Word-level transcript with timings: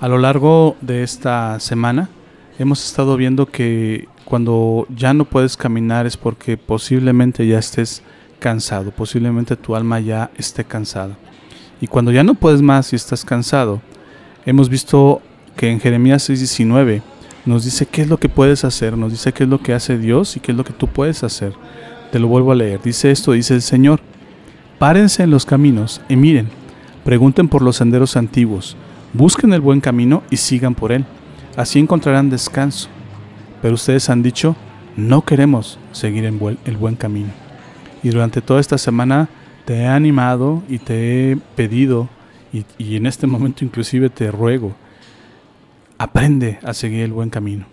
A 0.00 0.08
lo 0.08 0.16
largo 0.16 0.78
de 0.80 1.02
esta 1.02 1.60
semana 1.60 2.08
hemos 2.58 2.82
estado 2.82 3.18
viendo 3.18 3.44
que 3.44 4.08
cuando 4.24 4.86
ya 4.96 5.12
no 5.12 5.26
puedes 5.26 5.58
caminar 5.58 6.06
es 6.06 6.16
porque 6.16 6.56
posiblemente 6.56 7.46
ya 7.46 7.58
estés 7.58 8.02
cansado, 8.38 8.92
posiblemente 8.92 9.56
tu 9.56 9.76
alma 9.76 10.00
ya 10.00 10.30
esté 10.38 10.64
cansada. 10.64 11.18
Y 11.82 11.86
cuando 11.86 12.12
ya 12.12 12.24
no 12.24 12.34
puedes 12.34 12.62
más 12.62 12.94
y 12.94 12.96
estás 12.96 13.26
cansado, 13.26 13.82
hemos 14.46 14.70
visto 14.70 15.20
que 15.54 15.68
en 15.68 15.80
Jeremías 15.80 16.30
6:19 16.30 17.02
nos 17.44 17.66
dice 17.66 17.84
qué 17.84 18.00
es 18.00 18.08
lo 18.08 18.16
que 18.16 18.30
puedes 18.30 18.64
hacer, 18.64 18.96
nos 18.96 19.12
dice 19.12 19.34
qué 19.34 19.44
es 19.44 19.50
lo 19.50 19.60
que 19.60 19.74
hace 19.74 19.98
Dios 19.98 20.34
y 20.34 20.40
qué 20.40 20.52
es 20.52 20.56
lo 20.56 20.64
que 20.64 20.72
tú 20.72 20.86
puedes 20.86 21.22
hacer. 21.24 21.52
Te 22.10 22.18
lo 22.18 22.26
vuelvo 22.26 22.52
a 22.52 22.54
leer. 22.54 22.80
Dice 22.82 23.10
esto, 23.10 23.32
dice 23.32 23.52
el 23.52 23.62
Señor, 23.62 24.00
párense 24.78 25.24
en 25.24 25.30
los 25.30 25.44
caminos 25.44 26.00
y 26.08 26.16
miren, 26.16 26.48
pregunten 27.04 27.48
por 27.48 27.60
los 27.60 27.76
senderos 27.76 28.16
antiguos 28.16 28.78
Busquen 29.12 29.52
el 29.52 29.60
buen 29.60 29.80
camino 29.80 30.22
y 30.30 30.36
sigan 30.36 30.74
por 30.74 30.92
él. 30.92 31.04
Así 31.56 31.78
encontrarán 31.78 32.30
descanso. 32.30 32.88
Pero 33.60 33.74
ustedes 33.74 34.08
han 34.08 34.22
dicho, 34.22 34.56
no 34.96 35.24
queremos 35.24 35.78
seguir 35.92 36.24
el 36.24 36.76
buen 36.76 36.96
camino. 36.96 37.30
Y 38.02 38.10
durante 38.10 38.40
toda 38.40 38.60
esta 38.60 38.78
semana 38.78 39.28
te 39.64 39.78
he 39.78 39.86
animado 39.86 40.62
y 40.68 40.78
te 40.78 41.32
he 41.32 41.36
pedido, 41.56 42.08
y, 42.52 42.64
y 42.78 42.96
en 42.96 43.06
este 43.06 43.26
momento 43.26 43.64
inclusive 43.64 44.08
te 44.10 44.30
ruego, 44.30 44.74
aprende 45.98 46.58
a 46.62 46.72
seguir 46.72 47.00
el 47.00 47.12
buen 47.12 47.30
camino. 47.30 47.66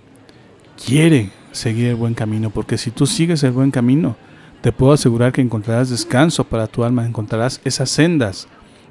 Quiere 0.85 1.31
seguir 1.52 1.88
el 1.88 1.95
buen 1.95 2.13
camino, 2.13 2.49
porque 2.49 2.77
si 2.77 2.91
tú 2.91 3.05
sigues 3.05 3.43
el 3.43 3.52
buen 3.52 3.71
camino, 3.71 4.15
te 4.61 4.71
puedo 4.71 4.93
asegurar 4.93 5.31
que 5.31 5.41
encontrarás 5.41 5.89
descanso 5.89 6.43
para 6.43 6.67
tu 6.67 6.83
alma, 6.83 7.05
encontrarás 7.05 7.61
esas 7.63 7.89
sendas 7.89 8.47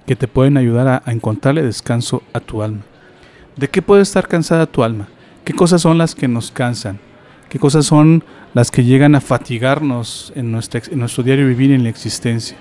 que 0.07 0.17
te 0.17 0.29
pueden 0.29 0.57
ayudar 0.57 1.03
a, 1.05 1.13
encontrarle 1.13 1.63
descanso 1.63 2.23
a 2.33 2.41
tu 2.41 2.63
alma. 2.63 2.83
¿De 3.57 3.69
qué 3.69 3.83
puede 3.83 4.03
estar 4.03 4.29
cansada 4.29 4.67
tu 4.67 4.83
alma? 4.83 5.09
¿Qué 5.45 5.53
cosas 5.53 5.83
son 5.83 5.99
las 5.99 6.15
que 6.15 6.29
nos 6.29 6.51
cansan? 6.51 6.99
¿Qué 7.49 7.59
cosas 7.59 7.87
son 7.87 8.25
las 8.55 8.71
que 8.71 8.85
llegan 8.85 9.15
a 9.15 9.21
fatigarnos 9.21 10.33
en, 10.35 10.47
en 10.47 10.99
nuestro 10.99 11.23
diario 11.23 11.47
vivir 11.47 11.73
en 11.73 11.83
la 11.83 11.89
existencia? 11.89 12.57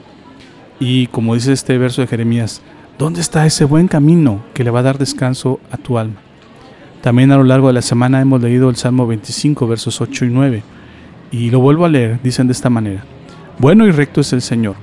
Y 0.80 1.08
como 1.08 1.36
dice 1.36 1.54
este 1.54 1.78
verso 1.78 2.02
de 2.02 2.08
Jeremías, 2.08 2.62
¿dónde 2.98 3.22
está 3.22 3.46
ese 3.46 3.66
buen 3.66 3.88
camino 3.88 4.44
que 4.54 4.64
le 4.64 4.72
va 4.72 4.80
a 4.80 4.84
dar 4.84 4.98
descanso 4.98 5.60
a 5.72 5.78
tu 5.78 5.98
alma? 5.98 6.22
También 7.02 7.32
a 7.32 7.38
lo 7.38 7.44
largo 7.44 7.68
de 7.68 7.74
la 7.74 7.82
semana 7.82 8.20
hemos 8.20 8.42
leído 8.42 8.70
el 8.70 8.76
Salmo 8.78 9.06
25, 9.06 9.68
versos 9.68 10.02
8 10.02 10.26
y 10.26 10.30
9. 10.30 10.64
Y 11.32 11.52
lo 11.52 11.60
vuelvo 11.60 11.86
a 11.86 11.90
leer, 11.90 12.20
dicen 12.24 12.48
de 12.48 12.54
esta 12.54 12.70
manera. 12.70 13.04
Bueno 13.60 13.86
y 13.86 13.92
recto 13.92 14.22
es 14.22 14.34
el 14.34 14.42
Señor. 14.42 14.76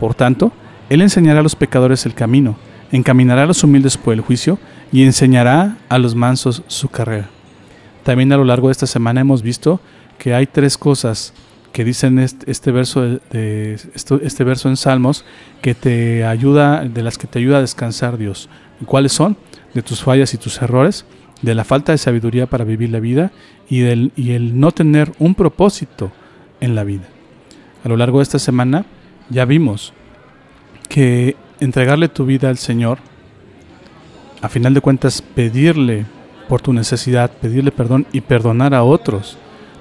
Por 0.00 0.14
tanto, 0.14 0.52
él 0.88 1.02
enseñará 1.02 1.40
a 1.40 1.42
los 1.42 1.56
pecadores 1.56 2.06
el 2.06 2.14
camino, 2.14 2.56
encaminará 2.92 3.42
a 3.42 3.46
los 3.46 3.62
humildes 3.62 3.96
por 3.96 4.14
el 4.14 4.20
juicio 4.20 4.58
y 4.92 5.04
enseñará 5.04 5.76
a 5.88 5.98
los 5.98 6.14
mansos 6.14 6.62
su 6.66 6.88
carrera. 6.88 7.28
También 8.04 8.32
a 8.32 8.36
lo 8.36 8.44
largo 8.44 8.68
de 8.68 8.72
esta 8.72 8.86
semana 8.86 9.20
hemos 9.20 9.42
visto 9.42 9.80
que 10.18 10.34
hay 10.34 10.46
tres 10.46 10.78
cosas 10.78 11.34
que 11.72 11.84
dicen 11.84 12.18
este, 12.18 12.72
verso 12.72 13.02
de, 13.02 13.78
este 14.22 14.44
verso 14.44 14.68
en 14.68 14.76
Salmos 14.76 15.24
que 15.60 15.74
te 15.74 16.24
ayuda 16.24 16.84
de 16.84 17.02
las 17.02 17.18
que 17.18 17.26
te 17.26 17.38
ayuda 17.38 17.58
a 17.58 17.60
descansar 17.60 18.16
Dios. 18.16 18.48
¿Cuáles 18.86 19.12
son? 19.12 19.36
De 19.74 19.82
tus 19.82 20.02
fallas 20.02 20.32
y 20.32 20.38
tus 20.38 20.60
errores, 20.62 21.04
de 21.42 21.54
la 21.54 21.64
falta 21.64 21.92
de 21.92 21.98
sabiduría 21.98 22.46
para 22.46 22.64
vivir 22.64 22.90
la 22.90 23.00
vida 23.00 23.30
y 23.68 23.80
del 23.80 24.12
y 24.16 24.32
el 24.32 24.58
no 24.58 24.72
tener 24.72 25.12
un 25.18 25.34
propósito 25.34 26.10
en 26.60 26.74
la 26.74 26.84
vida. 26.84 27.04
A 27.84 27.88
lo 27.88 27.96
largo 27.96 28.18
de 28.18 28.22
esta 28.22 28.38
semana 28.38 28.86
ya 29.28 29.44
vimos 29.44 29.92
que 30.88 31.36
entregarle 31.60 32.08
tu 32.08 32.24
vida 32.24 32.48
al 32.48 32.58
Señor, 32.58 32.98
a 34.40 34.48
final 34.48 34.74
de 34.74 34.80
cuentas 34.80 35.22
pedirle 35.22 36.06
por 36.48 36.60
tu 36.60 36.72
necesidad, 36.72 37.30
pedirle 37.30 37.70
perdón 37.70 38.06
y 38.12 38.20
perdonar 38.20 38.74
a 38.74 38.82
otros, 38.82 39.36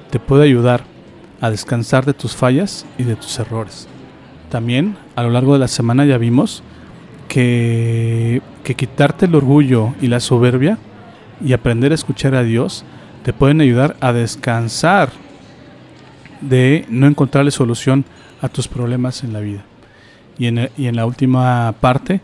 te 0.10 0.20
puede 0.20 0.44
ayudar 0.44 0.84
a 1.42 1.50
descansar 1.50 2.06
de 2.06 2.14
tus 2.14 2.36
fallas 2.36 2.86
y 2.98 3.04
de 3.04 3.16
tus 3.16 3.38
errores. 3.40 3.88
También 4.50 4.98
a 5.16 5.24
lo 5.24 5.30
largo 5.30 5.54
de 5.54 5.60
la 5.60 5.68
semana 5.68 6.06
ya 6.06 6.18
vimos 6.18 6.64
que, 7.28 8.42
que 8.64 8.76
quitarte 8.76 9.26
el 9.26 9.36
orgullo 9.36 9.94
y 10.02 10.08
la 10.08 10.20
soberbia 10.20 10.78
y 11.44 11.54
aprender 11.54 11.92
a 11.92 11.96
escuchar 11.96 12.34
a 12.36 12.44
Dios 12.44 12.84
te 13.24 13.34
pueden 13.34 13.62
ayudar 13.62 13.98
a 14.00 14.14
descansar 14.14 15.12
de 16.42 16.86
no 16.90 17.08
encontrarle 17.08 17.52
solución 17.52 18.06
a 18.42 18.50
tus 18.50 18.68
problemas 18.68 19.24
en 19.24 19.34
la 19.34 19.40
vida. 19.40 19.67
Y 20.38 20.48
en, 20.48 20.96
la 20.96 21.06
última 21.06 21.74
parte 21.80 22.22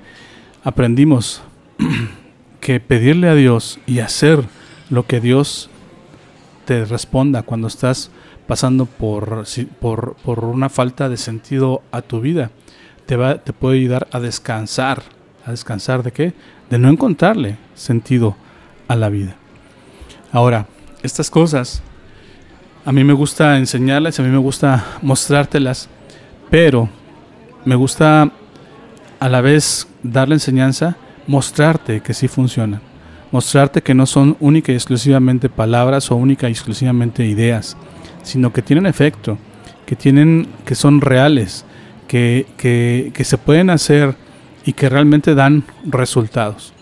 aprendimos 0.63 1.41
que 2.59 2.79
pedirle 2.79 3.29
a 3.29 3.35
Dios 3.35 3.79
y 3.85 3.99
hacer 3.99 4.43
lo 4.89 5.05
que 5.07 5.19
Dios 5.19 5.69
te 6.65 6.85
responda 6.85 7.41
cuando 7.41 7.67
estás 7.67 8.11
pasando 8.47 8.85
por, 8.85 9.45
por, 9.79 10.15
por, 10.23 10.45
una 10.45 10.69
falta 10.69 11.09
de 11.09 11.17
sentido 11.17 11.81
a 11.91 12.01
tu 12.01 12.21
vida, 12.21 12.51
te, 13.05 13.15
va, 13.15 13.39
te 13.39 13.53
puede 13.53 13.77
ayudar 13.77 14.07
a 14.11 14.19
descansar. 14.19 15.03
¿A 15.45 15.51
descansar 15.51 16.03
de 16.03 16.11
qué? 16.11 16.33
De 16.69 16.79
no 16.79 16.89
encontrarle 16.89 17.57
sentido 17.75 18.37
a 18.87 18.95
la 18.95 19.09
vida. 19.09 19.35
Ahora, 20.31 20.67
estas 21.01 21.29
cosas 21.29 21.83
a 22.85 22.91
mí 22.91 23.03
me 23.03 23.13
gusta 23.13 23.57
enseñarlas, 23.57 24.19
a 24.19 24.23
mí 24.23 24.29
me 24.29 24.37
gusta 24.37 24.85
mostrártelas, 25.01 25.89
pero 26.49 26.89
me 27.65 27.75
gusta 27.75 28.31
a 29.19 29.29
la 29.29 29.41
vez 29.41 29.87
darle 30.03 30.35
enseñanza, 30.35 30.97
mostrarte 31.27 32.01
que 32.01 32.13
sí 32.13 32.27
funciona, 32.27 32.81
mostrarte 33.31 33.81
que 33.81 33.93
no 33.93 34.05
son 34.05 34.37
única 34.39 34.71
y 34.71 34.75
exclusivamente 34.75 35.49
palabras 35.49 36.11
o 36.11 36.15
única 36.15 36.49
y 36.49 36.51
exclusivamente 36.51 37.25
ideas, 37.25 37.77
sino 38.21 38.51
que 38.51 38.61
tienen 38.61 38.85
efecto, 38.85 39.37
que 39.85 39.95
tienen, 39.95 40.47
que 40.65 40.75
son 40.75 41.01
reales, 41.01 41.65
que, 42.07 42.45
que 42.57 43.23
se 43.23 43.37
pueden 43.37 43.69
hacer 43.69 44.15
y 44.65 44.73
que 44.73 44.89
realmente 44.89 45.35
dan 45.35 45.63
resultados. 45.85 46.73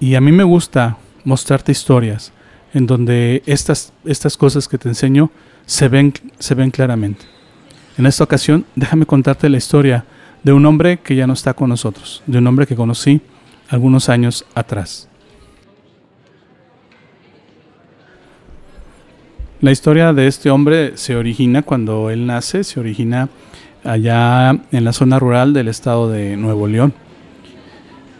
Y 0.00 0.14
a 0.14 0.20
mí 0.20 0.32
me 0.32 0.44
gusta 0.44 0.96
mostrarte 1.24 1.72
historias 1.72 2.32
en 2.72 2.86
donde 2.86 3.42
estas, 3.46 3.92
estas 4.04 4.36
cosas 4.36 4.68
que 4.68 4.78
te 4.78 4.88
enseño 4.88 5.30
se 5.64 5.88
ven, 5.88 6.12
se 6.38 6.54
ven 6.54 6.70
claramente. 6.70 7.24
En 7.98 8.04
esta 8.04 8.24
ocasión, 8.24 8.66
déjame 8.74 9.06
contarte 9.06 9.48
la 9.48 9.56
historia 9.56 10.04
de 10.42 10.52
un 10.52 10.66
hombre 10.66 10.98
que 10.98 11.16
ya 11.16 11.26
no 11.26 11.32
está 11.32 11.54
con 11.54 11.70
nosotros, 11.70 12.22
de 12.26 12.38
un 12.38 12.46
hombre 12.46 12.66
que 12.66 12.76
conocí 12.76 13.22
algunos 13.70 14.10
años 14.10 14.44
atrás. 14.54 15.08
La 19.62 19.72
historia 19.72 20.12
de 20.12 20.26
este 20.26 20.50
hombre 20.50 20.98
se 20.98 21.16
origina 21.16 21.62
cuando 21.62 22.10
él 22.10 22.26
nace, 22.26 22.64
se 22.64 22.78
origina 22.78 23.30
allá 23.82 24.50
en 24.50 24.84
la 24.84 24.92
zona 24.92 25.18
rural 25.18 25.54
del 25.54 25.68
estado 25.68 26.10
de 26.10 26.36
Nuevo 26.36 26.68
León. 26.68 26.92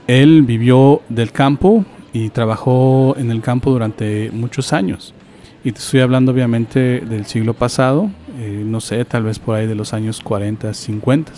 Él 0.07 0.43
vivió 0.43 1.03
del 1.11 1.33
campo 1.33 1.85
y 2.15 2.31
trabajó 2.31 3.15
en 3.19 3.31
el 3.31 3.43
campo 3.43 3.71
durante 3.71 4.31
muchos 4.33 4.73
años. 4.73 5.13
Y 5.67 5.73
te 5.73 5.81
estoy 5.81 5.99
hablando 5.99 6.31
obviamente 6.31 7.01
del 7.01 7.27
siglo 7.27 7.53
pasado, 7.53 8.09
eh, 8.39 8.63
no 8.65 8.81
sé, 8.81 9.05
tal 9.05 9.25
vez 9.25 9.41
por 9.41 9.57
ahí 9.57 9.67
de 9.67 9.75
los 9.75 9.95
años 9.95 10.21
40, 10.21 10.73
50. 10.73 11.33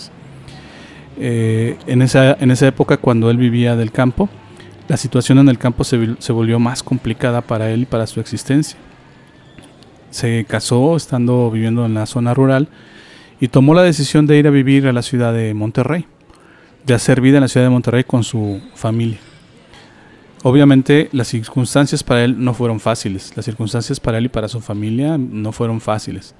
Eh, 1.17 1.79
en, 1.87 2.03
esa, 2.03 2.35
en 2.35 2.51
esa 2.51 2.67
época, 2.67 2.99
cuando 2.99 3.31
él 3.31 3.39
vivía 3.39 3.75
del 3.75 3.91
campo, 3.91 4.29
la 4.87 4.99
situación 4.99 5.39
en 5.39 5.49
el 5.49 5.57
campo 5.57 5.83
se, 5.83 6.17
se 6.19 6.33
volvió 6.35 6.59
más 6.59 6.83
complicada 6.83 7.41
para 7.41 7.71
él 7.71 7.81
y 7.81 7.87
para 7.87 8.07
su 8.07 8.21
existencia. 8.21 8.79
Se 10.11 10.45
casó 10.45 10.95
estando 10.95 11.51
viviendo 11.51 11.87
en 11.87 11.95
la 11.95 12.05
zona 12.05 12.35
rural 12.35 12.69
y 13.41 13.49
tomó 13.49 13.73
la 13.73 13.83
decisión 13.83 14.27
de 14.27 14.37
ir 14.37 14.47
a 14.47 14.51
vivir 14.51 14.89
a 14.89 14.93
la 14.93 15.01
ciudad 15.01 15.33
de 15.33 15.55
Monterrey, 15.55 16.05
de 16.85 16.93
hacer 16.93 17.23
vida 17.23 17.39
en 17.39 17.45
la 17.45 17.49
ciudad 17.49 17.65
de 17.65 17.71
Monterrey 17.71 18.05
con 18.05 18.25
su 18.25 18.61
familia. 18.75 19.21
Obviamente 20.43 21.09
las 21.13 21.29
circunstancias 21.29 22.05
para 22.05 22.25
él 22.25 22.37
no 22.43 22.55
fueron 22.55 22.79
fáciles, 22.79 23.33
las 23.35 23.45
circunstancias 23.45 23.99
para 23.99 24.19
él 24.19 24.27
y 24.27 24.29
para 24.29 24.49
su 24.49 24.61
familia 24.61 25.19
no 25.19 25.53
fueron 25.53 25.81
fáciles. 25.81 26.35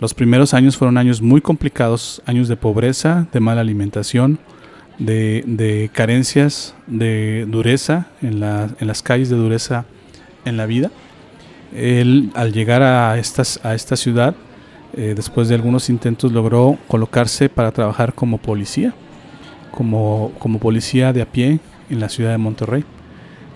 Los 0.00 0.14
primeros 0.14 0.54
años 0.54 0.76
fueron 0.76 0.96
años 0.96 1.20
muy 1.20 1.40
complicados, 1.40 2.22
años 2.24 2.48
de 2.48 2.56
pobreza, 2.56 3.26
de 3.32 3.40
mala 3.40 3.60
alimentación, 3.60 4.38
de, 4.98 5.90
carencias, 5.92 6.74
de 6.86 7.46
dureza, 7.48 8.06
en, 8.22 8.42
en, 8.42 8.86
las 8.86 9.02
calles 9.02 9.28
de 9.28 9.36
dureza 9.36 9.84
en 10.44 10.56
la 10.56 10.66
vida. 10.66 10.90
Él 11.74 12.30
al 12.34 12.52
llegar 12.52 12.82
a, 12.82 13.18
estas, 13.18 13.60
a 13.62 13.74
esta 13.74 13.96
ciudad, 13.96 14.34
eh, 14.94 15.12
después 15.14 15.48
de 15.48 15.54
algunos 15.54 15.90
intentos, 15.90 16.32
logró 16.32 16.78
colocarse 16.88 17.48
para 17.48 17.70
trabajar 17.70 18.14
como 18.14 18.38
policía, 18.38 18.94
como, 19.70 20.32
como 20.38 20.58
policía 20.58 21.12
de 21.12 21.22
a 21.22 21.26
pie 21.26 21.60
en 21.90 22.00
la 22.00 22.08
ciudad 22.08 22.30
de 22.30 22.38
Monterrey. 22.38 22.84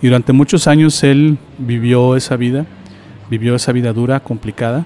Y 0.05 0.09
durante 0.09 0.35
muchos 0.35 0.67
años 0.67 1.03
él 1.03 1.39
vivió 1.56 2.15
esa 2.15 2.37
vida, 2.37 2.67
vivió 3.31 3.55
esa 3.55 3.73
vida 3.73 3.95
dura, 3.95 4.21
complicada. 4.21 4.85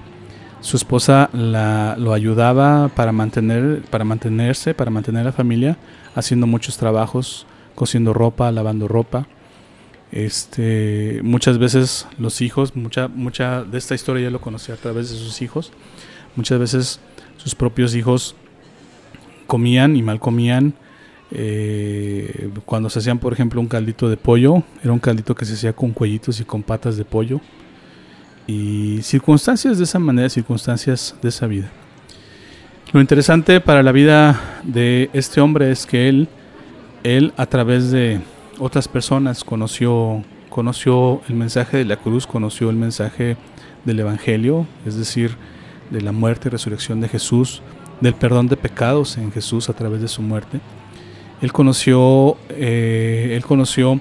Su 0.61 0.77
esposa 0.77 1.29
la, 1.33 1.97
lo 1.99 2.13
ayudaba 2.13 2.87
para, 2.87 3.11
mantener, 3.11 3.81
para 3.89 4.05
mantenerse, 4.05 4.73
para 4.73 4.91
mantener 4.91 5.25
la 5.25 5.33
familia, 5.33 5.75
haciendo 6.15 6.47
muchos 6.47 6.77
trabajos, 6.77 7.45
cosiendo 7.75 8.13
ropa, 8.13 8.49
lavando 8.53 8.87
ropa. 8.87 9.27
Este, 10.13 11.19
muchas 11.21 11.57
veces 11.57 12.07
los 12.17 12.39
hijos, 12.39 12.77
mucha, 12.77 13.09
mucha 13.09 13.65
de 13.65 13.77
esta 13.77 13.95
historia 13.95 14.23
ya 14.23 14.31
lo 14.31 14.39
conocí 14.39 14.71
a 14.71 14.77
través 14.77 15.09
de 15.09 15.17
sus 15.17 15.41
hijos. 15.41 15.73
Muchas 16.37 16.59
veces 16.59 17.01
sus 17.35 17.55
propios 17.55 17.93
hijos 17.93 18.37
comían 19.47 19.97
y 19.97 20.01
mal 20.01 20.21
comían. 20.21 20.75
Eh, 21.31 22.49
cuando 22.65 22.89
se 22.89 22.99
hacían, 22.99 23.19
por 23.19 23.33
ejemplo, 23.33 23.61
un 23.61 23.67
caldito 23.67 24.09
de 24.09 24.17
pollo, 24.17 24.63
era 24.83 24.91
un 24.91 24.99
caldito 24.99 25.35
que 25.35 25.45
se 25.45 25.53
hacía 25.53 25.73
con 25.73 25.91
cuellitos 25.91 26.39
y 26.39 26.45
con 26.45 26.63
patas 26.63 26.97
de 26.97 27.05
pollo. 27.05 27.39
Y 28.47 29.01
circunstancias 29.03 29.77
de 29.77 29.83
esa 29.83 29.99
manera, 29.99 30.29
circunstancias 30.29 31.15
de 31.21 31.29
esa 31.29 31.45
vida. 31.45 31.69
Lo 32.91 32.99
interesante 32.99 33.61
para 33.61 33.83
la 33.83 33.91
vida 33.91 34.61
de 34.63 35.11
este 35.13 35.41
hombre 35.41 35.69
es 35.71 35.85
que 35.85 36.09
él, 36.09 36.27
él 37.03 37.33
a 37.37 37.45
través 37.45 37.91
de 37.91 38.19
otras 38.57 38.87
personas 38.87 39.43
conoció, 39.43 40.23
conoció 40.49 41.21
el 41.29 41.35
mensaje 41.35 41.77
de 41.77 41.85
la 41.85 41.97
cruz, 41.97 42.25
conoció 42.25 42.71
el 42.71 42.75
mensaje 42.75 43.37
del 43.85 43.99
Evangelio, 43.99 44.65
es 44.87 44.95
decir, 44.95 45.35
de 45.91 46.01
la 46.01 46.11
muerte 46.11 46.47
y 46.47 46.51
resurrección 46.51 46.99
de 46.99 47.09
Jesús, 47.09 47.61
del 48.01 48.15
perdón 48.15 48.47
de 48.47 48.57
pecados 48.57 49.17
en 49.17 49.31
Jesús 49.31 49.69
a 49.69 49.73
través 49.73 50.01
de 50.01 50.07
su 50.07 50.23
muerte. 50.23 50.59
Él 51.41 51.53
conoció, 51.53 52.37
eh, 52.49 53.33
él 53.35 53.45
conoció 53.45 53.99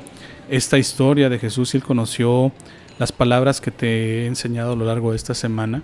esta 0.51 0.79
historia 0.79 1.29
de 1.29 1.39
Jesús 1.39 1.75
y 1.75 1.77
él 1.77 1.85
conoció 1.85 2.53
las 2.99 3.13
palabras 3.13 3.61
que 3.61 3.71
te 3.71 4.23
he 4.23 4.27
enseñado 4.27 4.73
a 4.73 4.77
lo 4.77 4.85
largo 4.85 5.11
de 5.11 5.17
esta 5.17 5.35
semana. 5.35 5.83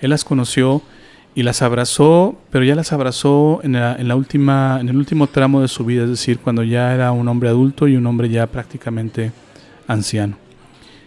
Él 0.00 0.10
las 0.10 0.24
conoció 0.24 0.82
y 1.34 1.44
las 1.44 1.62
abrazó, 1.62 2.36
pero 2.50 2.64
ya 2.64 2.74
las 2.74 2.92
abrazó 2.92 3.60
en, 3.62 3.74
la, 3.74 4.16
última, 4.16 4.78
en 4.80 4.88
el 4.88 4.96
último 4.96 5.28
tramo 5.28 5.60
de 5.60 5.68
su 5.68 5.84
vida, 5.84 6.02
es 6.02 6.10
decir, 6.10 6.40
cuando 6.40 6.64
ya 6.64 6.92
era 6.94 7.12
un 7.12 7.28
hombre 7.28 7.48
adulto 7.48 7.86
y 7.86 7.96
un 7.96 8.06
hombre 8.06 8.28
ya 8.28 8.48
prácticamente 8.48 9.30
anciano. 9.86 10.36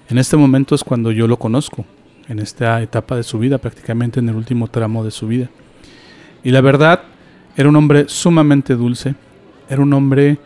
En 0.10 0.18
este 0.18 0.38
momento 0.38 0.74
es 0.74 0.86
cuando 0.86 1.12
yo 1.12 1.28
lo 1.28 1.38
conozco, 1.38 1.86
en 2.30 2.40
esta 2.40 2.82
etapa 2.82 3.18
de 3.18 3.24
su 3.24 3.40
vida, 3.40 3.58
prácticamente 3.58 4.22
en 4.22 4.30
el 4.30 4.36
último 4.36 4.70
tramo 4.70 5.04
de 5.04 5.12
su 5.12 5.28
vida. 5.28 5.50
Y 6.46 6.52
la 6.52 6.62
verdad, 6.62 7.02
era 7.58 7.68
un 7.68 7.76
hombre 7.76 8.06
sumamente 8.08 8.76
dulce, 8.76 9.16
era 9.72 9.82
un 9.82 9.94
hombre 9.94 10.38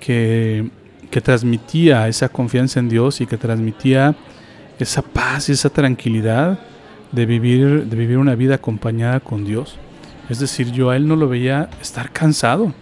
que, 0.00 0.70
que 1.10 1.20
transmitía 1.20 2.08
esa 2.08 2.30
confianza 2.30 2.80
en 2.80 2.88
Dios 2.88 3.20
y 3.20 3.26
que 3.26 3.36
transmitía 3.36 4.16
esa 4.78 5.02
paz 5.02 5.50
y 5.50 5.52
esa 5.52 5.68
tranquilidad 5.68 6.58
de 7.12 7.26
vivir, 7.26 7.84
de 7.84 7.96
vivir 7.96 8.16
una 8.16 8.34
vida 8.34 8.54
acompañada 8.54 9.20
con 9.20 9.44
Dios. 9.44 9.76
Es 10.30 10.38
decir, 10.38 10.72
yo 10.72 10.88
a 10.88 10.96
él 10.96 11.06
no 11.06 11.14
lo 11.14 11.28
veía 11.28 11.68
estar 11.82 12.10
cansado. 12.10 12.72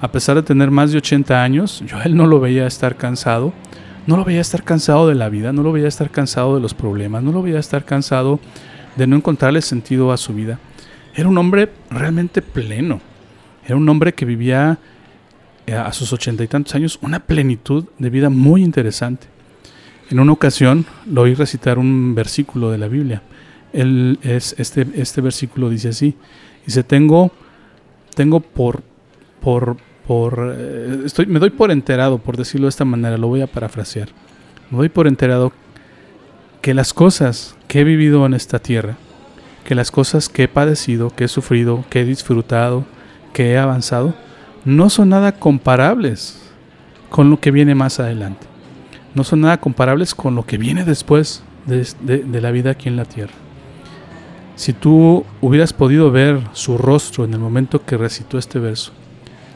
A 0.00 0.10
pesar 0.10 0.36
de 0.36 0.42
tener 0.42 0.70
más 0.70 0.90
de 0.90 0.98
80 0.98 1.42
años, 1.42 1.84
yo 1.86 1.98
a 1.98 2.04
él 2.04 2.16
no 2.16 2.26
lo 2.26 2.40
veía 2.40 2.66
estar 2.66 2.96
cansado. 2.96 3.52
No 4.06 4.16
lo 4.16 4.24
veía 4.24 4.40
estar 4.40 4.64
cansado 4.64 5.06
de 5.06 5.14
la 5.14 5.28
vida, 5.28 5.52
no 5.52 5.62
lo 5.62 5.70
veía 5.70 5.86
estar 5.86 6.10
cansado 6.10 6.54
de 6.54 6.62
los 6.62 6.72
problemas, 6.72 7.22
no 7.22 7.30
lo 7.30 7.42
veía 7.42 7.60
estar 7.60 7.84
cansado 7.84 8.40
de 8.96 9.06
no 9.06 9.16
encontrarle 9.16 9.60
sentido 9.60 10.12
a 10.12 10.16
su 10.16 10.32
vida. 10.32 10.58
Era 11.14 11.28
un 11.28 11.36
hombre 11.36 11.68
realmente 11.90 12.40
pleno. 12.40 13.00
Era 13.66 13.76
un 13.76 13.88
hombre 13.88 14.14
que 14.14 14.24
vivía 14.24 14.78
a 15.66 15.92
sus 15.92 16.12
ochenta 16.12 16.42
y 16.42 16.48
tantos 16.48 16.74
años 16.74 16.98
una 17.02 17.20
plenitud 17.20 17.84
de 17.98 18.10
vida 18.10 18.30
muy 18.30 18.62
interesante. 18.62 19.26
En 20.10 20.20
una 20.20 20.32
ocasión 20.32 20.86
lo 21.06 21.22
oí 21.22 21.34
recitar 21.34 21.78
un 21.78 22.14
versículo 22.14 22.70
de 22.70 22.78
la 22.78 22.88
Biblia 22.88 23.22
él 23.72 24.18
es, 24.22 24.54
este, 24.58 24.86
este 24.94 25.20
versículo 25.20 25.70
dice 25.70 25.88
así, 25.88 26.14
dice, 26.66 26.82
tengo, 26.82 27.32
tengo 28.14 28.40
por, 28.40 28.82
por, 29.40 29.76
por, 30.06 30.54
eh, 30.56 31.02
estoy, 31.04 31.26
me 31.26 31.38
doy 31.38 31.50
por 31.50 31.70
enterado, 31.70 32.18
por 32.18 32.36
decirlo 32.36 32.66
de 32.66 32.70
esta 32.70 32.84
manera, 32.84 33.16
lo 33.18 33.28
voy 33.28 33.40
a 33.40 33.46
parafrasear, 33.46 34.08
me 34.70 34.78
doy 34.78 34.88
por 34.88 35.06
enterado 35.06 35.52
que 36.60 36.74
las 36.74 36.92
cosas 36.92 37.56
que 37.66 37.80
he 37.80 37.84
vivido 37.84 38.24
en 38.26 38.34
esta 38.34 38.58
tierra, 38.58 38.96
que 39.64 39.74
las 39.74 39.90
cosas 39.90 40.28
que 40.28 40.44
he 40.44 40.48
padecido, 40.48 41.10
que 41.10 41.24
he 41.24 41.28
sufrido, 41.28 41.84
que 41.88 42.00
he 42.00 42.04
disfrutado, 42.04 42.84
que 43.32 43.52
he 43.52 43.58
avanzado, 43.58 44.14
no 44.64 44.90
son 44.90 45.10
nada 45.10 45.32
comparables 45.32 46.40
con 47.10 47.30
lo 47.30 47.40
que 47.40 47.50
viene 47.50 47.74
más 47.74 48.00
adelante. 48.00 48.46
No 49.14 49.24
son 49.24 49.42
nada 49.42 49.58
comparables 49.58 50.14
con 50.14 50.34
lo 50.34 50.46
que 50.46 50.58
viene 50.58 50.84
después 50.84 51.42
de 51.66 52.40
la 52.40 52.50
vida 52.50 52.70
aquí 52.70 52.88
en 52.88 52.96
la 52.96 53.04
tierra. 53.04 53.34
Si 54.54 54.72
tú 54.72 55.24
hubieras 55.40 55.72
podido 55.72 56.10
ver 56.10 56.40
su 56.52 56.78
rostro 56.78 57.24
en 57.24 57.34
el 57.34 57.40
momento 57.40 57.84
que 57.84 57.96
recitó 57.96 58.38
este 58.38 58.58
verso, 58.58 58.92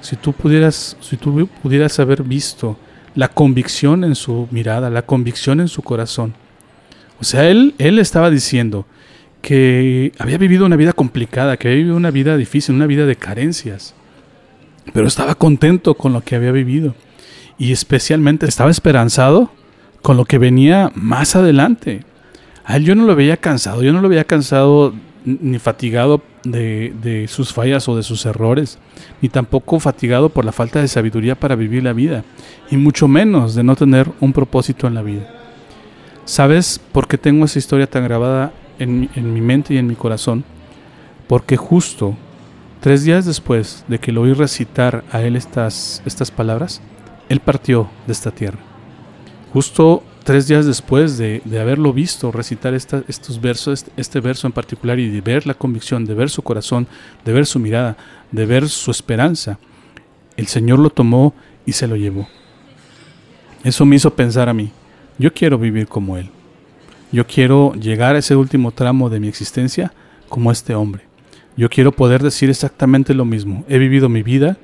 si 0.00 0.16
tú 0.16 0.32
pudieras, 0.32 0.96
si 1.00 1.16
tú 1.16 1.48
pudieras 1.62 1.98
haber 2.00 2.22
visto 2.22 2.76
la 3.14 3.28
convicción 3.28 4.04
en 4.04 4.14
su 4.14 4.48
mirada, 4.50 4.90
la 4.90 5.02
convicción 5.02 5.60
en 5.60 5.68
su 5.68 5.82
corazón. 5.82 6.34
O 7.20 7.24
sea, 7.24 7.48
él, 7.48 7.74
él 7.78 7.98
estaba 7.98 8.30
diciendo 8.30 8.86
que 9.42 10.12
había 10.18 10.38
vivido 10.38 10.66
una 10.66 10.76
vida 10.76 10.92
complicada, 10.92 11.56
que 11.56 11.68
había 11.68 11.78
vivido 11.78 11.96
una 11.96 12.10
vida 12.10 12.36
difícil, 12.36 12.74
una 12.74 12.86
vida 12.86 13.06
de 13.06 13.16
carencias, 13.16 13.94
pero 14.92 15.06
estaba 15.06 15.34
contento 15.34 15.94
con 15.94 16.12
lo 16.12 16.22
que 16.22 16.36
había 16.36 16.52
vivido 16.52 16.94
y 17.58 17.72
especialmente 17.72 18.46
estaba 18.46 18.70
esperanzado 18.70 19.50
con 20.02 20.16
lo 20.16 20.24
que 20.24 20.38
venía 20.38 20.90
más 20.94 21.36
adelante. 21.36 22.04
A 22.64 22.76
él 22.76 22.84
yo 22.84 22.94
no 22.94 23.04
lo 23.04 23.16
veía 23.16 23.36
cansado, 23.36 23.82
yo 23.82 23.92
no 23.92 24.00
lo 24.00 24.08
veía 24.08 24.24
cansado 24.24 24.94
ni 25.24 25.58
fatigado 25.58 26.22
de, 26.44 27.26
sus 27.28 27.52
fallas 27.52 27.88
o 27.88 27.96
de 27.96 28.04
sus 28.04 28.24
errores, 28.26 28.78
ni 29.20 29.28
tampoco 29.28 29.80
fatigado 29.80 30.28
por 30.28 30.44
la 30.44 30.52
falta 30.52 30.80
de 30.80 30.88
sabiduría 30.88 31.34
para 31.34 31.56
vivir 31.56 31.82
la 31.82 31.92
vida, 31.92 32.24
y 32.70 32.76
mucho 32.76 33.08
menos 33.08 33.54
de 33.54 33.64
no 33.64 33.74
tener 33.74 34.08
un 34.20 34.32
propósito 34.32 34.86
en 34.86 34.94
la 34.94 35.02
vida. 35.02 35.28
¿Sabes 36.24 36.80
por 36.92 37.08
qué 37.08 37.18
tengo 37.18 37.44
esa 37.44 37.58
historia 37.58 37.88
tan 37.88 38.04
grabada 38.04 38.52
en, 38.78 39.08
en 39.14 39.34
mi 39.34 39.40
mente 39.40 39.74
y 39.74 39.78
en 39.78 39.86
mi 39.86 39.96
corazón? 39.96 40.44
Porque 41.26 41.56
justo 41.56 42.16
tres 42.86 43.02
días 43.02 43.26
después 43.26 43.84
de 43.88 43.98
que 43.98 44.12
lo 44.12 44.22
oí 44.22 44.32
recitar 44.32 45.02
a 45.10 45.20
él 45.20 45.34
estas, 45.34 46.00
estas 46.06 46.30
palabras, 46.30 46.80
él 47.28 47.40
partió 47.40 47.90
de 48.06 48.12
esta 48.12 48.30
tierra. 48.30 48.60
Justo 49.52 50.04
tres 50.22 50.46
días 50.46 50.66
después 50.66 51.18
de, 51.18 51.42
haberlo 51.60 51.92
visto 51.92 52.30
recitar 52.30 52.74
estos 52.74 53.40
versos, 53.40 53.80
este, 53.80 53.90
este, 53.96 54.20
verso 54.20 54.46
en 54.46 54.52
particular 54.52 55.00
y 55.00 55.10
de 55.10 55.20
ver 55.20 55.48
la 55.48 55.54
convicción, 55.54 56.04
de 56.04 56.14
ver 56.14 56.30
su 56.30 56.42
corazón, 56.42 56.86
de 57.24 57.32
ver 57.32 57.46
su 57.46 57.58
mirada, 57.58 57.96
de 58.30 58.46
ver 58.46 58.68
su 58.68 58.92
esperanza, 58.92 59.58
el 60.36 60.46
Señor 60.46 60.78
lo 60.78 60.90
tomó 60.90 61.34
y 61.64 61.72
se 61.72 61.88
lo 61.88 61.96
llevó. 61.96 62.28
Eso 63.64 63.84
me 63.84 63.96
hizo 63.96 64.14
pensar 64.14 64.48
a 64.48 64.54
mí, 64.54 64.70
yo 65.18 65.34
quiero 65.34 65.58
vivir 65.58 65.88
como 65.88 66.18
Él. 66.18 66.30
Yo 67.10 67.26
quiero 67.26 67.72
llegar 67.74 68.14
a 68.14 68.20
ese 68.20 68.36
último 68.36 68.70
tramo 68.70 69.10
de 69.10 69.18
mi 69.18 69.26
existencia 69.26 69.92
como 70.28 70.52
este 70.52 70.76
hombre. 70.76 71.05
Yo 71.56 71.70
quiero 71.70 71.92
poder 71.92 72.22
decir 72.22 72.50
exactamente 72.50 73.14
lo 73.14 73.24
mismo. 73.24 73.64
He 73.68 73.78
vivido 73.78 74.08
mi 74.10 74.22
vida, 74.22 74.58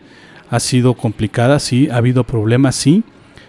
ha 0.50 0.60
sido 0.60 0.94
complicada, 0.94 1.58
sí, 1.58 1.88
ha 1.90 1.96
habido 1.96 2.24
problemas, 2.24 2.76
sí, 2.76 3.02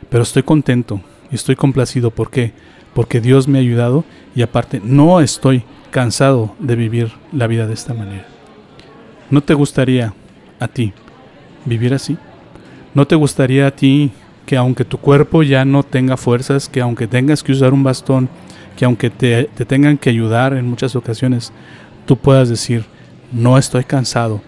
pero 0.09 0.23
estoy 0.23 0.43
contento, 0.43 1.01
estoy 1.31 1.57
complacido. 1.57 2.11
¿Por 2.11 2.29
qué? 2.29 2.53
Porque 2.93 3.19
Dios 3.19 3.49
me 3.49 3.57
ha 3.57 3.61
ayudado 3.61 4.05
y 4.33 4.43
aparte 4.43 4.81
no 4.83 5.19
estoy 5.19 5.63
cansado 5.91 6.55
de 6.59 6.75
vivir 6.77 7.11
la 7.33 7.47
vida 7.47 7.67
de 7.67 7.73
esta 7.73 7.93
manera. 7.93 8.25
¿No 9.29 9.41
te 9.41 9.53
gustaría 9.53 10.13
a 10.59 10.67
ti 10.69 10.93
vivir 11.65 11.93
así? 11.93 12.17
¿No 12.93 13.05
te 13.05 13.15
gustaría 13.15 13.67
a 13.67 13.71
ti 13.71 14.11
que 14.45 14.55
aunque 14.55 14.85
tu 14.85 14.97
cuerpo 14.97 15.43
ya 15.43 15.65
no 15.65 15.83
tenga 15.83 16.15
fuerzas, 16.15 16.69
que 16.69 16.79
aunque 16.79 17.07
tengas 17.07 17.43
que 17.43 17.51
usar 17.51 17.73
un 17.73 17.83
bastón, 17.83 18.29
que 18.77 18.85
aunque 18.85 19.09
te, 19.09 19.45
te 19.45 19.65
tengan 19.65 19.97
que 19.97 20.09
ayudar 20.09 20.53
en 20.53 20.67
muchas 20.67 20.95
ocasiones, 20.95 21.51
tú 22.05 22.17
puedas 22.17 22.49
decir, 22.49 22.85
no 23.33 23.57
estoy 23.57 23.83
cansado, 23.83 24.41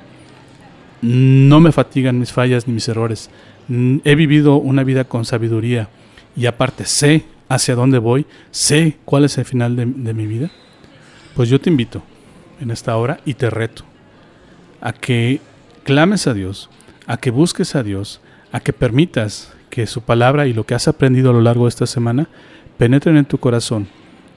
no 1.02 1.60
me 1.60 1.72
fatigan 1.72 2.20
mis 2.20 2.32
fallas 2.32 2.68
ni 2.68 2.74
mis 2.74 2.88
errores, 2.88 3.30
he 3.70 4.16
vivido 4.16 4.58
una 4.58 4.84
vida 4.84 5.04
con 5.04 5.26
sabiduría, 5.26 5.90
y 6.36 6.46
aparte 6.46 6.86
sé 6.86 7.26
hacia 7.50 7.76
dónde 7.76 7.98
voy, 7.98 8.26
sé 8.52 8.98
cuál 9.06 9.26
es 9.26 9.38
el 9.38 9.46
final 9.46 9.76
de, 9.76 10.14
mi 10.14 10.28
vida, 10.28 10.52
pues 11.36 11.50
yo 11.50 11.60
te 11.60 11.70
invito 11.70 12.04
en 12.60 12.72
esta 12.72 12.96
hora 12.98 13.20
y 13.26 13.34
te 13.34 13.50
reto 13.50 13.84
a 14.82 14.94
que 14.94 15.42
clames 15.84 16.28
a 16.28 16.34
Dios, 16.34 16.70
a 17.08 17.18
que 17.18 17.32
busques 17.32 17.76
a 17.76 17.84
Dios, 17.84 18.22
a 18.52 18.60
que 18.60 18.74
permitas 18.74 19.54
que 19.70 19.88
su 19.88 20.02
palabra 20.02 20.48
y 20.48 20.54
lo 20.54 20.66
que 20.66 20.76
has 20.76 20.88
aprendido 20.88 21.32
a 21.32 21.34
lo 21.34 21.42
largo 21.42 21.66
de 21.66 21.70
esta 21.70 21.88
semana 21.88 22.28
penetren 22.78 23.18
en 23.18 23.26
tu 23.26 23.38
corazón 23.40 23.88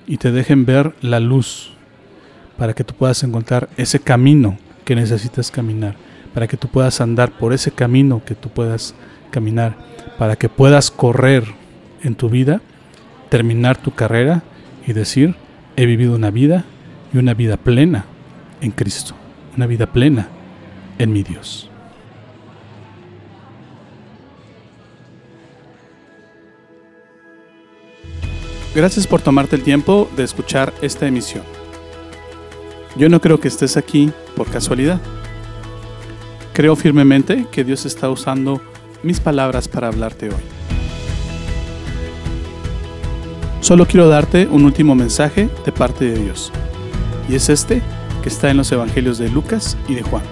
y 0.07 0.17
te 0.17 0.33
dejen 0.33 0.65
ver 0.65 0.95
la 1.01 1.21
luz 1.21 1.73
para 2.59 2.75
que 2.75 2.85
tú 2.85 2.93
puedas 2.93 3.23
encontrar 3.23 3.71
ese 3.77 4.01
camino 4.01 4.59
que 4.85 4.97
necesitas 4.97 5.51
caminar, 5.51 5.95
para 6.35 6.49
que 6.49 6.57
tú 6.57 6.69
puedas 6.69 7.01
andar 7.01 7.31
por 7.31 7.53
ese 7.53 7.71
camino 7.71 8.21
que 8.27 8.35
tú 8.35 8.51
puedas 8.51 8.95
caminar, 9.31 9.77
para 10.19 10.37
que 10.37 10.49
puedas 10.49 10.91
correr 10.91 11.45
en 12.03 12.17
tu 12.17 12.29
vida, 12.29 12.61
terminar 13.31 13.77
tu 13.77 13.93
carrera 13.93 14.43
y 14.87 14.93
decir, 14.93 15.37
he 15.77 15.87
vivido 15.87 16.17
una 16.17 16.31
vida 16.31 16.65
y 17.15 17.19
una 17.19 17.33
vida 17.33 17.57
plena 17.57 18.07
en 18.61 18.73
Cristo, 18.73 19.15
una 19.57 19.67
vida 19.67 19.87
plena 19.87 20.29
en 20.99 21.13
mi 21.13 21.23
Dios. 21.23 21.71
Gracias 28.75 29.07
por 29.07 29.21
tomarte 29.21 29.57
el 29.57 29.63
tiempo 29.63 30.11
de 30.17 30.25
escuchar 30.25 30.73
esta 30.83 31.07
emisión. 31.07 31.58
Yo 32.99 33.09
no 33.09 33.21
creo 33.21 33.39
que 33.39 33.47
estés 33.47 33.77
aquí 33.77 34.11
por 34.37 34.51
casualidad. 34.51 35.01
Creo 36.53 36.75
firmemente 36.75 37.47
que 37.53 37.63
Dios 37.63 37.87
está 37.87 38.11
usando 38.11 38.61
mis 39.05 39.21
palabras 39.21 39.69
para 39.69 39.87
hablarte 39.87 40.31
hoy. 40.31 40.43
Solo 43.61 43.87
quiero 43.87 44.09
darte 44.09 44.49
un 44.49 44.65
último 44.65 44.97
mensaje 44.97 45.49
de 45.65 45.71
parte 45.71 46.07
de 46.07 46.25
Dios. 46.25 46.51
Y 47.29 47.37
es 47.37 47.49
este 47.49 47.83
que 48.25 48.29
está 48.29 48.51
en 48.51 48.57
los 48.57 48.73
Evangelios 48.73 49.19
de 49.19 49.29
Lucas 49.29 49.77
y 49.89 49.95
de 49.95 50.03
Juan. 50.03 50.25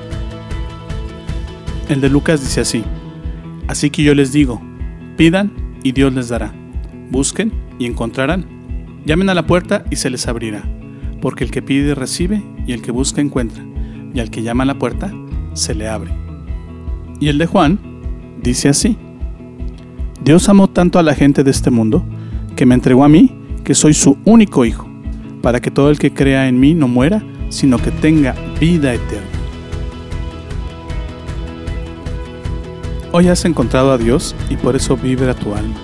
El 1.89 2.01
de 2.01 2.11
Lucas 2.11 2.41
dice 2.41 2.63
así, 2.63 2.83
Así 3.69 3.91
que 3.91 4.03
yo 4.03 4.13
les 4.15 4.33
digo, 4.33 4.61
pidan 5.17 5.53
y 5.85 5.93
Dios 5.93 6.13
les 6.13 6.29
dará, 6.29 6.53
busquen 7.11 7.53
y 7.79 7.87
encontrarán, 7.87 8.47
llamen 9.05 9.29
a 9.29 9.35
la 9.35 9.47
puerta 9.47 9.85
y 9.91 9.97
se 9.97 10.11
les 10.11 10.27
abrirá, 10.27 10.65
porque 11.21 11.45
el 11.45 11.51
que 11.51 11.63
pide 11.63 11.95
recibe 11.95 12.43
y 12.67 12.73
el 12.73 12.83
que 12.83 12.91
busca 12.91 13.21
encuentra, 13.21 13.63
y 14.13 14.21
al 14.21 14.31
que 14.31 14.43
llama 14.43 14.65
a 14.65 14.67
la 14.67 14.79
puerta 14.79 15.13
se 15.55 15.75
le 15.75 15.89
abre. 15.89 16.13
Y 17.21 17.29
el 17.29 17.39
de 17.39 17.47
Juan 17.47 17.79
dice 18.43 18.69
así, 18.69 18.97
Dios 20.23 20.49
amó 20.49 20.69
tanto 20.69 20.99
a 20.99 21.03
la 21.03 21.15
gente 21.15 21.45
de 21.45 21.51
este 21.51 21.71
mundo, 21.71 22.05
que 22.57 22.67
me 22.67 22.75
entregó 22.75 23.05
a 23.05 23.09
mí, 23.09 23.33
que 23.65 23.75
soy 23.75 23.95
su 23.95 24.19
único 24.25 24.65
hijo, 24.65 24.89
para 25.43 25.61
que 25.61 25.71
todo 25.71 25.91
el 25.91 25.99
que 25.99 26.13
crea 26.13 26.49
en 26.49 26.59
mí 26.59 26.75
no 26.75 26.89
muera, 26.89 27.23
sino 27.49 27.79
que 27.79 27.91
tenga 27.91 28.35
vida 28.61 28.93
eterna. 28.95 29.27
Hoy 33.13 33.29
has 33.29 33.45
encontrado 33.45 33.93
a 33.93 33.99
Dios 33.99 34.35
y 34.51 34.57
por 34.57 34.77
eso 34.77 34.97
vibra 34.97 35.33
tu 35.35 35.55
alma. 35.55 35.77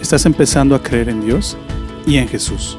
Estás 0.00 0.24
empezando 0.24 0.74
a 0.74 0.82
creer 0.82 1.08
en 1.08 1.24
Dios 1.24 1.56
y 2.06 2.16
en 2.16 2.28
Jesús. 2.28 2.78